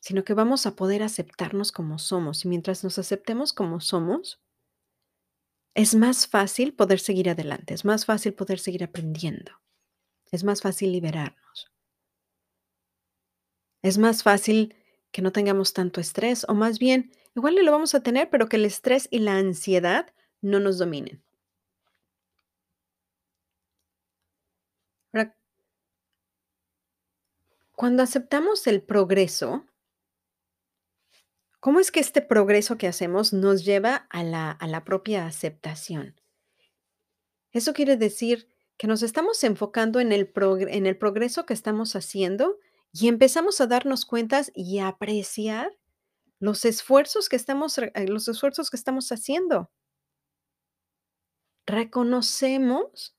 sino 0.00 0.24
que 0.24 0.34
vamos 0.34 0.66
a 0.66 0.76
poder 0.76 1.02
aceptarnos 1.02 1.72
como 1.72 1.98
somos. 1.98 2.44
Y 2.44 2.48
mientras 2.48 2.84
nos 2.84 2.98
aceptemos 2.98 3.52
como 3.52 3.80
somos, 3.80 4.42
es 5.76 5.94
más 5.94 6.26
fácil 6.26 6.72
poder 6.72 6.98
seguir 6.98 7.28
adelante, 7.28 7.74
es 7.74 7.84
más 7.84 8.06
fácil 8.06 8.32
poder 8.32 8.58
seguir 8.58 8.82
aprendiendo, 8.82 9.52
es 10.32 10.42
más 10.42 10.62
fácil 10.62 10.90
liberarnos. 10.90 11.70
Es 13.82 13.98
más 13.98 14.22
fácil 14.22 14.74
que 15.12 15.20
no 15.20 15.32
tengamos 15.32 15.74
tanto 15.74 16.00
estrés, 16.00 16.46
o 16.48 16.54
más 16.54 16.78
bien, 16.78 17.12
igual 17.34 17.56
lo 17.62 17.70
vamos 17.70 17.94
a 17.94 18.02
tener, 18.02 18.30
pero 18.30 18.48
que 18.48 18.56
el 18.56 18.64
estrés 18.64 19.06
y 19.10 19.18
la 19.18 19.36
ansiedad 19.36 20.14
no 20.40 20.60
nos 20.60 20.78
dominen. 20.78 21.22
Cuando 27.74 28.02
aceptamos 28.02 28.66
el 28.66 28.82
progreso, 28.82 29.66
¿Cómo 31.66 31.80
es 31.80 31.90
que 31.90 31.98
este 31.98 32.22
progreso 32.22 32.78
que 32.78 32.86
hacemos 32.86 33.32
nos 33.32 33.64
lleva 33.64 34.06
a 34.10 34.22
la 34.22 34.52
a 34.52 34.68
la 34.68 34.84
propia 34.84 35.26
aceptación? 35.26 36.14
Eso 37.50 37.72
quiere 37.72 37.96
decir 37.96 38.46
que 38.76 38.86
nos 38.86 39.02
estamos 39.02 39.42
enfocando 39.42 39.98
en 39.98 40.12
el 40.12 40.32
en 40.68 40.86
el 40.86 40.96
progreso 40.96 41.44
que 41.44 41.54
estamos 41.54 41.96
haciendo 41.96 42.56
y 42.92 43.08
empezamos 43.08 43.60
a 43.60 43.66
darnos 43.66 44.04
cuentas 44.04 44.52
y 44.54 44.78
a 44.78 44.86
apreciar 44.86 45.76
los 46.38 46.64
esfuerzos 46.64 47.28
que 47.28 47.34
estamos 47.34 47.76
eh, 47.78 47.90
los 48.06 48.28
esfuerzos 48.28 48.70
que 48.70 48.76
estamos 48.76 49.10
haciendo. 49.10 49.72
Reconocemos 51.66 53.18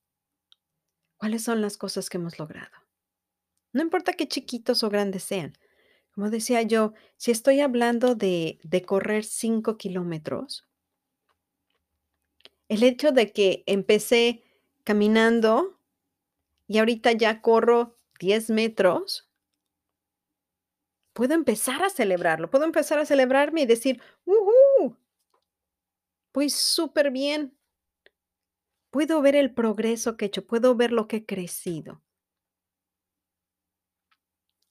cuáles 1.17 1.43
son 1.43 1.61
las 1.61 1.75
cosas 1.75 2.09
que 2.09 2.15
hemos 2.15 2.39
logrado. 2.39 2.77
No 3.73 3.81
importa 3.81 4.13
qué 4.13 4.25
chiquitos 4.25 4.85
o 4.85 4.89
grandes 4.89 5.23
sean. 5.23 5.57
Como 6.17 6.31
decía 6.31 6.63
yo, 6.63 6.93
si 7.15 7.29
estoy 7.29 7.59
hablando 7.59 8.15
de 8.15 8.57
correr 8.87 9.23
5 9.23 9.77
kilómetros 9.77 10.67
el 12.69 12.83
hecho 12.83 13.11
de 13.11 13.31
que 13.31 13.63
empecé 13.65 14.43
caminando 14.83 15.79
y 16.67 16.79
ahorita 16.79 17.13
ya 17.13 17.41
corro 17.41 17.97
10 18.19 18.49
metros 18.49 19.27
puedo 21.15 21.33
empezar 21.33 21.83
a 21.83 21.89
celebrarlo, 21.89 22.49
puedo 22.49 22.65
empezar 22.65 22.99
a 22.99 23.05
celebrarme 23.05 23.61
y 23.61 23.65
decir: 23.65 24.01
"¡Ujú!". 24.25 24.95
Voy 26.33 26.49
superbién. 26.49 27.53
Puedo 28.91 29.21
ver 29.21 29.35
el 29.37 29.53
progreso 29.53 30.17
que 30.17 30.25
he 30.25 30.27
hecho, 30.27 30.45
puedo 30.45 30.75
ver 30.75 30.91
lo 30.91 31.07
que 31.07 31.17
he 31.17 31.25
crecido. 31.25 32.01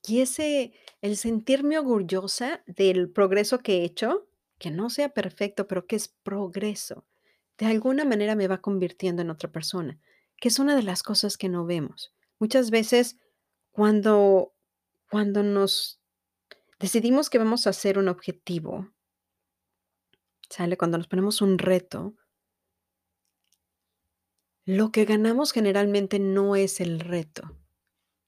Y 0.06 0.20
ese 0.20 0.72
el 1.00 1.16
sentirme 1.16 1.78
orgullosa 1.78 2.62
del 2.66 3.10
progreso 3.10 3.58
que 3.58 3.78
he 3.78 3.84
hecho, 3.84 4.28
que 4.58 4.70
no 4.70 4.88
sea 4.90 5.10
perfecto, 5.10 5.66
pero 5.66 5.86
que 5.86 5.96
es 5.96 6.08
progreso, 6.08 7.06
de 7.58 7.66
alguna 7.66 8.04
manera 8.04 8.36
me 8.36 8.48
va 8.48 8.60
convirtiendo 8.60 9.22
en 9.22 9.30
otra 9.30 9.50
persona, 9.50 9.98
que 10.38 10.48
es 10.48 10.58
una 10.58 10.76
de 10.76 10.82
las 10.82 11.02
cosas 11.02 11.36
que 11.36 11.48
no 11.48 11.64
vemos. 11.66 12.14
Muchas 12.38 12.70
veces, 12.70 13.16
cuando 13.72 14.52
cuando 15.10 15.42
nos 15.42 16.00
decidimos 16.80 17.30
que 17.30 17.38
vamos 17.38 17.66
a 17.66 17.70
hacer 17.70 17.98
un 17.98 18.08
objetivo 18.08 18.90
¿sale? 20.50 20.76
Cuando 20.76 20.98
nos 20.98 21.08
ponemos 21.08 21.40
un 21.42 21.58
reto 21.58 22.14
lo 24.64 24.90
que 24.90 25.04
ganamos 25.04 25.52
generalmente 25.52 26.18
no 26.18 26.56
es 26.56 26.80
el 26.80 26.98
reto. 26.98 27.56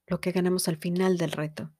Lo 0.09 0.21
que 0.21 0.33
ganamos 0.33 0.69
al 0.69 0.79
final 0.79 1.19
del 1.19 1.33
reto 1.33 1.71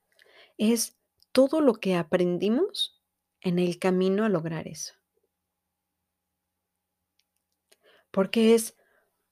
es 0.57 0.97
todo 1.33 1.61
lo 1.61 1.75
que 1.75 1.97
aprendimos 1.97 3.03
en 3.41 3.59
el 3.59 3.79
camino 3.79 4.25
a 4.25 4.29
lograr 4.29 4.69
eso. 4.69 4.95
Porque 8.11 8.55
es 8.55 8.77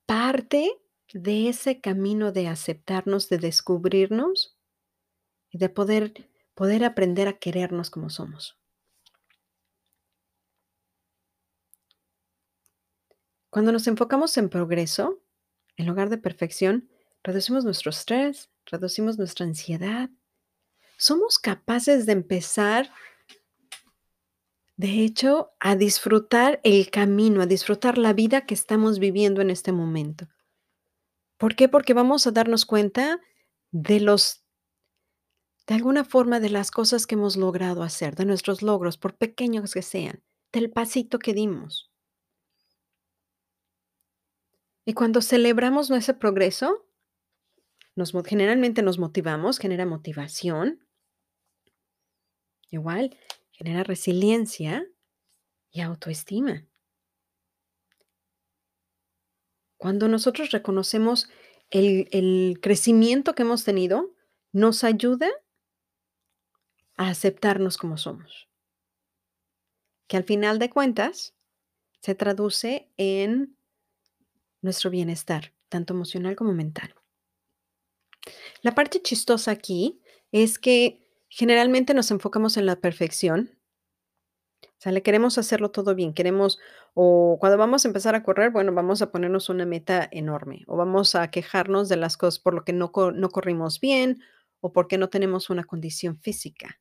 parte 0.07 0.81
de 1.13 1.49
ese 1.49 1.81
camino 1.81 2.33
de 2.33 2.49
aceptarnos, 2.49 3.29
de 3.29 3.39
descubrirnos 3.39 4.57
y 5.51 5.59
de 5.59 5.69
poder 5.69 6.29
poder 6.57 6.85
aprender 6.85 7.29
a 7.29 7.39
querernos 7.39 7.91
como 7.91 8.09
somos. 8.09 8.59
Cuando 13.51 13.73
nos 13.73 13.87
enfocamos 13.87 14.37
en 14.39 14.49
progreso, 14.49 15.21
en 15.77 15.87
lugar 15.87 16.09
de 16.09 16.17
perfección, 16.17 16.89
reducimos 17.23 17.65
nuestro 17.65 17.91
estrés, 17.91 18.51
reducimos 18.67 19.19
nuestra 19.19 19.47
ansiedad. 19.47 20.11
Somos 20.97 21.39
capaces 21.39 22.07
de 22.07 22.13
empezar 22.13 22.91
de 24.77 25.03
hecho, 25.03 25.53
a 25.59 25.75
disfrutar 25.75 26.61
el 26.63 26.91
camino, 26.91 27.41
a 27.41 27.47
disfrutar 27.47 27.97
la 27.97 28.13
vida 28.13 28.45
que 28.45 28.53
estamos 28.53 28.99
viviendo 28.99 29.41
en 29.41 29.49
este 29.49 29.73
momento. 29.73 30.29
¿Por 31.39 31.57
qué? 31.57 31.69
Porque 31.69 31.95
vamos 31.95 32.27
a 32.27 32.31
darnos 32.31 32.67
cuenta 32.67 33.21
de 33.71 34.01
los 34.01 34.43
de 35.67 35.75
alguna 35.75 36.05
forma, 36.05 36.39
de 36.39 36.51
las 36.51 36.71
cosas 36.71 37.09
que 37.09 37.17
hemos 37.17 37.37
logrado 37.37 37.83
hacer, 37.83 38.15
de 38.15 38.25
nuestros 38.25 38.63
logros, 38.63 38.99
por 38.99 39.17
pequeños 39.17 39.73
que 39.75 39.83
sean, 39.83 40.23
del 40.53 40.71
pasito 40.71 41.19
que 41.19 41.35
dimos. 41.35 41.91
Y 44.85 44.93
cuando 44.93 45.21
celebramos 45.23 45.91
nuestro 45.91 46.21
progreso 46.21 46.86
nos 47.97 48.13
generalmente 48.25 48.83
nos 48.83 48.99
motivamos, 48.99 49.59
genera 49.59 49.87
motivación. 49.87 50.87
Igual, 52.71 53.17
genera 53.51 53.83
resiliencia 53.83 54.87
y 55.71 55.81
autoestima. 55.81 56.67
Cuando 59.79 60.09
nosotros 60.09 60.51
reconocemos 60.51 61.29
el 61.71 62.09
el 62.13 62.59
crecimiento 62.63 63.35
que 63.35 63.43
hemos 63.43 63.65
tenido, 63.65 64.15
nos 64.53 64.85
ayuda 64.85 65.29
a 66.97 67.09
aceptarnos 67.09 67.77
como 67.77 67.97
somos. 67.97 68.49
Que 70.07 70.17
al 70.17 70.25
final 70.25 70.59
de 70.59 70.71
cuentas, 70.71 71.35
se 72.01 72.15
traduce 72.15 72.91
en 72.97 73.57
nuestro 74.63 74.91
bienestar, 74.91 75.53
tanto 75.69 75.93
emocional 75.93 76.37
como 76.37 76.53
mental. 76.53 76.95
La 78.63 78.75
parte 78.75 79.01
chistosa 79.03 79.51
aquí 79.51 80.01
es 80.33 80.59
que 80.59 81.07
generalmente 81.29 81.95
nos 81.95 82.11
enfocamos 82.11 82.57
en 82.57 82.67
la 82.67 82.77
perfección. 82.77 83.59
¿Sale? 84.79 85.03
Queremos 85.03 85.39
hacerlo 85.39 85.71
todo 85.71 85.95
bien, 85.95 86.13
queremos 86.13 86.59
o 86.99 87.37
cuando 87.41 87.59
vamos 87.59 87.85
a 87.85 87.89
empezar 87.89 88.15
a 88.15 88.23
correr, 88.23 88.51
bueno, 88.51 88.73
vamos 88.73 89.03
a 89.03 89.11
ponernos 89.11 89.51
una 89.51 89.67
meta 89.67 90.09
enorme, 90.11 90.65
o 90.67 90.79
vamos 90.79 91.15
a 91.15 91.31
quejarnos 91.31 91.91
de 91.91 91.97
las 91.97 92.17
cosas 92.17 92.39
por 92.39 92.55
lo 92.55 92.65
que 92.65 92.73
no 92.73 92.91
no 93.15 93.29
corrimos 93.29 93.81
bien, 93.81 94.23
o 94.61 94.73
porque 94.73 94.97
no 94.97 95.09
tenemos 95.11 95.51
una 95.51 95.65
condición 95.65 96.19
física. 96.19 96.81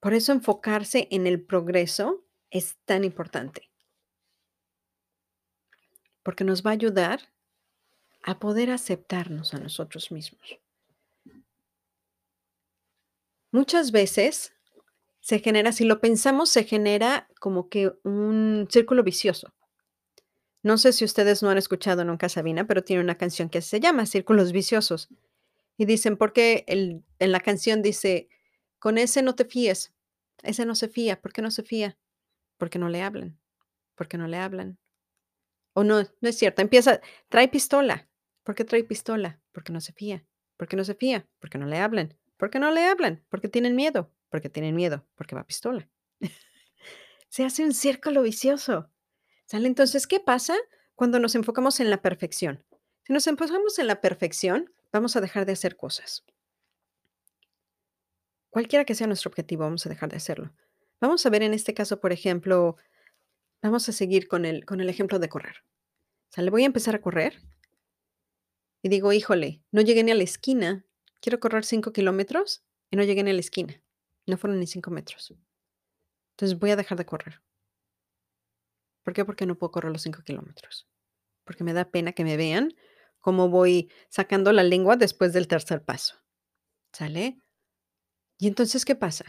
Por 0.00 0.12
eso 0.12 0.32
enfocarse 0.32 1.08
en 1.10 1.26
el 1.26 1.44
progreso 1.44 2.24
es 2.50 2.76
tan 2.84 3.04
importante. 3.04 3.70
Porque 6.22 6.44
nos 6.44 6.64
va 6.64 6.70
a 6.70 6.74
ayudar 6.74 7.20
a 8.26 8.38
poder 8.40 8.70
aceptarnos 8.70 9.54
a 9.54 9.58
nosotros 9.58 10.10
mismos. 10.12 10.58
Muchas 13.52 13.92
veces 13.92 14.52
se 15.20 15.40
genera, 15.40 15.72
si 15.72 15.84
lo 15.84 16.00
pensamos, 16.00 16.50
se 16.50 16.64
genera 16.64 17.28
como 17.40 17.68
que 17.68 17.92
un 18.04 18.68
círculo 18.70 19.02
vicioso. 19.04 19.52
No 20.62 20.78
sé 20.78 20.92
si 20.92 21.04
ustedes 21.04 21.42
no 21.42 21.50
han 21.50 21.58
escuchado 21.58 22.04
nunca 22.04 22.28
Sabina, 22.28 22.66
pero 22.66 22.82
tiene 22.82 23.02
una 23.02 23.16
canción 23.16 23.48
que 23.48 23.62
se 23.62 23.80
llama 23.80 24.06
Círculos 24.06 24.52
viciosos. 24.52 25.08
Y 25.78 25.86
dicen, 25.86 26.16
porque 26.16 26.64
el 26.68 27.04
en 27.18 27.32
la 27.32 27.40
canción 27.40 27.82
dice: 27.82 28.28
"Con 28.78 28.98
ese 28.98 29.22
no 29.22 29.34
te 29.34 29.44
fíes, 29.44 29.94
ese 30.42 30.66
no 30.66 30.74
se 30.74 30.88
fía, 30.88 31.20
¿por 31.20 31.32
qué 31.32 31.42
no 31.42 31.50
se 31.50 31.62
fía? 31.62 31.98
Porque 32.58 32.78
no 32.78 32.88
le 32.90 33.02
hablan, 33.02 33.38
porque 33.96 34.18
no 34.18 34.28
le 34.28 34.38
hablan". 34.38 34.78
O 35.74 35.84
no, 35.84 36.02
no 36.02 36.28
es 36.28 36.38
cierto, 36.38 36.62
empieza: 36.62 37.00
"Trae 37.28 37.48
pistola, 37.48 38.08
¿por 38.46 38.54
qué 38.54 38.64
trae 38.64 38.84
pistola? 38.84 39.40
Porque 39.50 39.72
no 39.72 39.80
se 39.80 39.92
fía, 39.92 40.24
¿por 40.56 40.68
qué 40.68 40.76
no 40.76 40.84
se 40.84 40.94
fía? 40.94 41.28
Porque 41.40 41.58
no 41.58 41.66
le 41.66 41.78
hablan, 41.78 42.16
¿por 42.36 42.48
qué 42.48 42.60
no 42.60 42.70
le 42.70 42.86
hablan? 42.86 43.24
Porque 43.28 43.48
tienen 43.48 43.74
miedo, 43.74 44.12
porque 44.30 44.48
tienen 44.48 44.76
miedo, 44.76 45.04
porque 45.16 45.34
va 45.34 45.44
pistola". 45.44 45.90
Se 47.28 47.44
hace 47.44 47.64
un 47.64 47.74
círculo 47.74 48.22
vicioso, 48.22 48.88
¿sale? 49.46 49.66
Entonces, 49.66 50.06
¿qué 50.06 50.20
pasa 50.20 50.54
cuando 50.94 51.18
nos 51.18 51.34
enfocamos 51.34 51.80
en 51.80 51.90
la 51.90 52.00
perfección? 52.00 52.64
Si 53.02 53.12
nos 53.12 53.26
enfocamos 53.26 53.80
en 53.80 53.88
la 53.88 54.00
perfección, 54.00 54.72
vamos 54.92 55.16
a 55.16 55.20
dejar 55.20 55.44
de 55.44 55.52
hacer 55.52 55.76
cosas. 55.76 56.24
Cualquiera 58.48 58.84
que 58.84 58.94
sea 58.94 59.08
nuestro 59.08 59.28
objetivo, 59.28 59.64
vamos 59.64 59.84
a 59.86 59.88
dejar 59.88 60.08
de 60.08 60.16
hacerlo. 60.16 60.54
Vamos 61.00 61.26
a 61.26 61.30
ver 61.30 61.42
en 61.42 61.52
este 61.52 61.74
caso, 61.74 62.00
por 62.00 62.12
ejemplo, 62.12 62.76
vamos 63.60 63.88
a 63.88 63.92
seguir 63.92 64.28
con 64.28 64.44
el 64.44 64.64
con 64.64 64.80
el 64.80 64.88
ejemplo 64.88 65.18
de 65.18 65.28
correr, 65.28 65.64
¿sale? 66.30 66.50
Voy 66.50 66.62
a 66.62 66.66
empezar 66.66 66.94
a 66.94 67.00
correr 67.00 67.42
y 68.86 68.88
digo: 68.88 69.12
"Híjole, 69.12 69.62
no 69.72 69.80
llegué 69.82 70.04
ni 70.04 70.12
a 70.12 70.14
la 70.14 70.22
esquina, 70.22 70.86
quiero 71.20 71.40
correr 71.40 71.64
5 71.64 71.92
kilómetros 71.92 72.64
y 72.90 72.96
no 72.96 73.02
llegué 73.02 73.24
ni 73.24 73.30
a 73.32 73.34
la 73.34 73.40
esquina, 73.40 73.82
no 74.26 74.36
fueron 74.38 74.60
ni 74.60 74.68
5 74.68 74.92
metros". 74.92 75.34
Entonces, 76.36 76.58
voy 76.58 76.70
a 76.70 76.76
dejar 76.76 76.98
de 76.98 77.06
correr. 77.06 77.40
¿Por 79.04 79.14
qué? 79.14 79.24
Porque 79.24 79.46
no 79.46 79.56
puedo 79.56 79.70
correr 79.70 79.92
los 79.92 80.02
5 80.02 80.22
kilómetros. 80.24 80.88
Porque 81.44 81.64
me 81.64 81.72
da 81.74 81.90
pena 81.90 82.12
que 82.12 82.24
me 82.24 82.36
vean 82.36 82.74
cómo 83.20 83.48
voy 83.50 83.90
sacando 84.10 84.52
la 84.52 84.64
lengua 84.64 84.96
después 84.96 85.32
del 85.32 85.48
tercer 85.48 85.84
paso, 85.84 86.16
¿sale? 86.92 87.40
Y 88.38 88.48
entonces, 88.48 88.84
¿qué 88.84 88.94
pasa? 88.94 89.24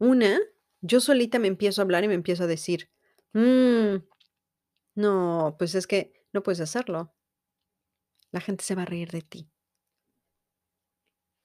Una, 0.00 0.38
yo 0.80 0.98
solita 1.00 1.38
me 1.38 1.46
empiezo 1.48 1.80
a 1.80 1.84
hablar 1.84 2.04
y 2.04 2.08
me 2.08 2.14
empiezo 2.14 2.44
a 2.44 2.46
decir: 2.46 2.90
"Mm, 3.34 3.96
no, 4.94 5.56
pues 5.58 5.74
es 5.74 5.86
que 5.86 6.12
no 6.32 6.42
puedes 6.42 6.60
hacerlo". 6.60 7.14
La 8.32 8.40
gente 8.40 8.64
se 8.64 8.74
va 8.74 8.82
a 8.82 8.86
reír 8.86 9.10
de 9.10 9.22
ti. 9.22 9.50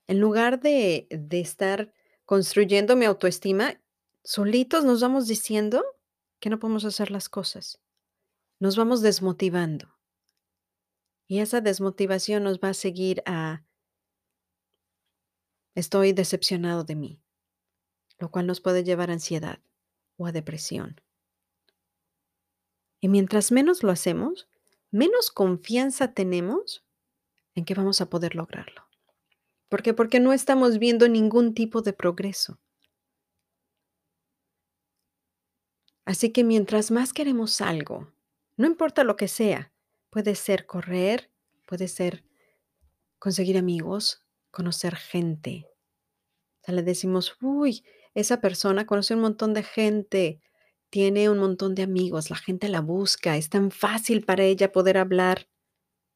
En 0.07 0.19
lugar 0.19 0.59
de 0.59 1.07
de 1.09 1.39
estar 1.39 1.91
construyendo 2.25 2.95
mi 2.95 3.05
autoestima, 3.05 3.81
solitos 4.23 4.85
nos 4.85 5.01
vamos 5.01 5.27
diciendo 5.27 5.83
que 6.39 6.49
no 6.49 6.59
podemos 6.59 6.85
hacer 6.85 7.11
las 7.11 7.29
cosas. 7.29 7.79
Nos 8.59 8.75
vamos 8.75 9.01
desmotivando. 9.01 9.95
Y 11.27 11.39
esa 11.39 11.61
desmotivación 11.61 12.43
nos 12.43 12.59
va 12.59 12.69
a 12.69 12.73
seguir 12.73 13.23
a, 13.25 13.63
estoy 15.73 16.13
decepcionado 16.13 16.83
de 16.83 16.95
mí, 16.95 17.21
lo 18.19 18.29
cual 18.29 18.45
nos 18.45 18.61
puede 18.61 18.83
llevar 18.83 19.09
a 19.09 19.13
ansiedad 19.13 19.59
o 20.17 20.27
a 20.27 20.31
depresión. 20.31 21.01
Y 23.01 23.07
mientras 23.07 23.51
menos 23.51 23.83
lo 23.83 23.91
hacemos, 23.91 24.47
menos 24.95 25.29
confianza 25.29 26.13
tenemos 26.13 26.85
en 27.53 27.65
que 27.65 27.73
vamos 27.73 28.01
a 28.01 28.09
poder 28.09 28.35
lograrlo. 28.35 28.87
¿Por 29.69 29.83
qué? 29.83 29.93
Porque 29.93 30.19
no 30.19 30.31
estamos 30.31 30.79
viendo 30.79 31.09
ningún 31.09 31.53
tipo 31.53 31.81
de 31.81 31.93
progreso. 31.93 32.59
Así 36.05 36.31
que 36.31 36.43
mientras 36.43 36.91
más 36.91 37.13
queremos 37.13 37.61
algo, 37.61 38.13
no 38.57 38.67
importa 38.67 39.03
lo 39.03 39.17
que 39.17 39.27
sea, 39.27 39.73
puede 40.09 40.35
ser 40.35 40.65
correr, 40.65 41.31
puede 41.65 41.87
ser 41.87 42.23
conseguir 43.19 43.57
amigos, 43.57 44.23
conocer 44.51 44.95
gente. 44.95 45.67
O 46.61 46.65
sea, 46.65 46.75
le 46.75 46.83
decimos, 46.83 47.35
uy, 47.41 47.83
esa 48.13 48.39
persona 48.39 48.85
conoce 48.85 49.15
un 49.15 49.21
montón 49.21 49.53
de 49.53 49.63
gente, 49.63 50.41
tiene 50.89 51.29
un 51.29 51.39
montón 51.39 51.75
de 51.75 51.83
amigos, 51.83 52.29
la 52.29 52.37
gente 52.37 52.69
la 52.69 52.81
busca, 52.81 53.37
es 53.37 53.49
tan 53.49 53.71
fácil 53.71 54.23
para 54.23 54.43
ella 54.43 54.71
poder 54.71 54.97
hablar 54.97 55.49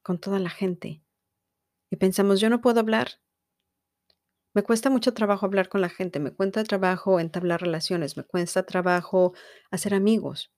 con 0.02 0.20
toda 0.20 0.40
la 0.40 0.50
gente. 0.50 1.04
Y 1.92 1.98
pensamos, 1.98 2.40
yo 2.40 2.50
no 2.50 2.62
puedo 2.62 2.80
hablar, 2.80 3.20
me 4.54 4.64
cuesta 4.64 4.90
mucho 4.90 5.14
trabajo 5.14 5.46
hablar 5.46 5.70
con 5.70 5.82
la 5.82 5.90
gente, 5.90 6.20
me 6.20 6.32
cuesta 6.32 6.64
trabajo 6.64 7.20
entablar 7.20 7.62
relaciones, 7.62 8.18
me 8.18 8.24
cuesta 8.24 8.66
trabajo 8.66 9.34
hacer 9.70 9.94
amigos. 9.94 10.52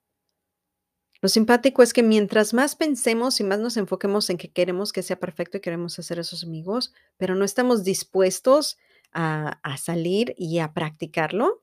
Lo 1.21 1.29
simpático 1.29 1.83
es 1.83 1.93
que 1.93 2.01
mientras 2.01 2.53
más 2.53 2.75
pensemos 2.75 3.39
y 3.39 3.43
más 3.43 3.59
nos 3.59 3.77
enfoquemos 3.77 4.29
en 4.29 4.37
que 4.37 4.51
queremos 4.51 4.91
que 4.91 5.03
sea 5.03 5.19
perfecto 5.19 5.57
y 5.57 5.61
queremos 5.61 5.99
hacer 5.99 6.17
esos 6.19 6.43
amigos, 6.43 6.93
pero 7.17 7.35
no 7.35 7.45
estamos 7.45 7.83
dispuestos 7.83 8.77
a, 9.11 9.59
a 9.61 9.77
salir 9.77 10.33
y 10.37 10.59
a 10.59 10.73
practicarlo, 10.73 11.61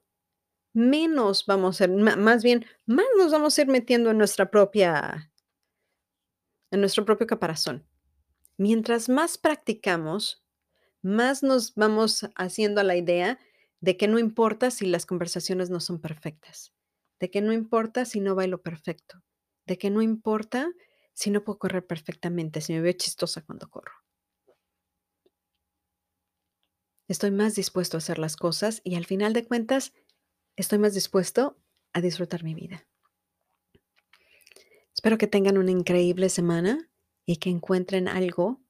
menos 0.79 1.45
vamos 1.47 1.77
a 1.77 1.79
ser, 1.87 1.91
más 1.91 2.43
bien, 2.43 2.65
más 2.87 3.07
nos 3.19 3.33
vamos 3.33 3.59
a 3.59 3.63
ir 3.63 3.69
metiendo 3.69 4.11
en 4.11 4.19
nuestra 4.19 4.51
propia, 4.51 5.33
en 6.71 6.81
nuestro 6.81 7.05
propio 7.05 7.27
caparazón. 7.27 7.87
Mientras 8.57 9.09
más 9.09 9.39
practicamos, 9.39 10.45
más 11.03 11.43
nos 11.43 11.75
vamos 11.75 12.29
haciendo 12.37 12.81
a 12.81 12.85
la 12.85 12.97
idea 12.97 13.39
de 13.81 13.97
que 13.97 14.09
no 14.09 14.19
importa 14.19 14.71
si 14.71 14.87
las 14.87 15.07
conversaciones 15.07 15.71
no 15.71 15.81
son 15.81 16.01
perfectas, 16.01 16.73
de 17.21 17.31
que 17.31 17.41
no 17.41 17.53
importa 17.53 18.05
si 18.05 18.21
no 18.21 18.35
bailo 18.35 18.63
perfecto, 18.63 19.23
de 19.67 19.79
que 19.79 19.91
no 19.91 20.03
importa 20.03 20.73
si 21.13 21.31
no 21.31 21.45
puedo 21.45 21.59
correr 21.59 21.87
perfectamente, 21.87 22.61
si 22.61 22.73
me 22.73 22.81
veo 22.81 22.93
chistosa 22.93 23.43
cuando 23.43 23.69
corro. 23.69 23.93
Estoy 27.09 27.31
más 27.31 27.55
dispuesto 27.55 27.97
a 27.97 27.99
hacer 27.99 28.19
las 28.19 28.37
cosas 28.37 28.83
y 28.85 28.97
al 28.97 29.07
final 29.07 29.33
de 29.33 29.47
cuentas 29.47 29.93
estoy 30.59 30.79
más 30.79 30.93
dispuesto 30.95 31.57
a 31.93 32.01
disfrutar 32.01 32.43
mi 32.43 32.55
vida. 32.55 32.87
Espero 34.93 35.17
que 35.17 35.29
tengan 35.29 35.57
una 35.57 35.71
increíble 35.71 36.29
semana 36.29 36.91
y 37.25 37.37
que 37.37 37.49
encuentren 37.49 38.09
algo 38.09 38.61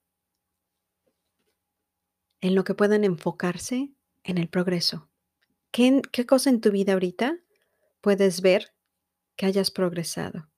en 2.40 2.54
lo 2.54 2.64
que 2.64 2.74
puedan 2.74 3.04
enfocarse 3.04 3.94
en 4.22 4.36
el 4.38 4.48
progreso. 4.48 5.08
¿Qué, 5.70 6.02
¿Qué, 6.12 6.26
cosa 6.26 6.50
en 6.50 6.60
tu 6.60 6.70
vida 6.70 6.92
ahorita 6.92 7.38
puedes 8.02 8.42
ver 8.42 8.74
que 9.36 9.46
hayas 9.46 9.70
progresado 9.70 10.50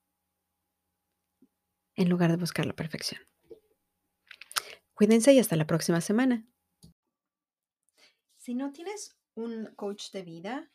en 1.94 2.08
lugar 2.08 2.30
de 2.30 2.36
buscar 2.38 2.66
la 2.66 2.74
perfección? 2.74 3.22
Cuídense 4.94 5.32
y 5.32 5.38
hasta 5.38 5.56
la 5.56 5.66
próxima 5.66 6.00
semana. 6.00 6.46
Si 8.36 8.54
no 8.54 8.72
tienes 8.72 9.16
un 9.34 9.66
coach 9.76 10.10
de 10.10 10.22
vida 10.22 10.70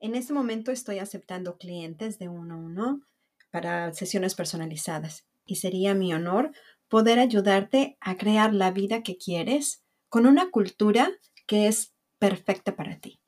en 0.00 0.14
este 0.14 0.32
momento 0.32 0.70
estoy 0.70 0.98
aceptando 1.00 1.58
clientes 1.58 2.18
de 2.18 2.28
uno 2.28 2.54
a 2.54 2.58
uno 2.58 3.02
para 3.50 3.92
sesiones 3.92 4.34
personalizadas 4.34 5.26
y 5.44 5.56
sería 5.56 5.94
mi 5.94 6.14
honor 6.14 6.52
poder 6.88 7.18
ayudarte 7.18 7.96
a 8.00 8.16
crear 8.16 8.54
la 8.54 8.70
vida 8.70 9.02
que 9.02 9.16
quieres 9.16 9.82
con 10.08 10.26
una 10.26 10.50
cultura 10.50 11.10
que 11.46 11.66
es 11.66 11.92
perfecta 12.18 12.76
para 12.76 12.98
ti. 12.98 13.20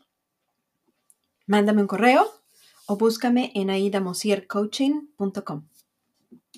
Mándame 1.46 1.82
un 1.82 1.88
correo 1.88 2.30
o 2.86 2.96
búscame 2.96 3.52
en 3.54 3.70
aidamosiercoaching.com. 3.70 5.66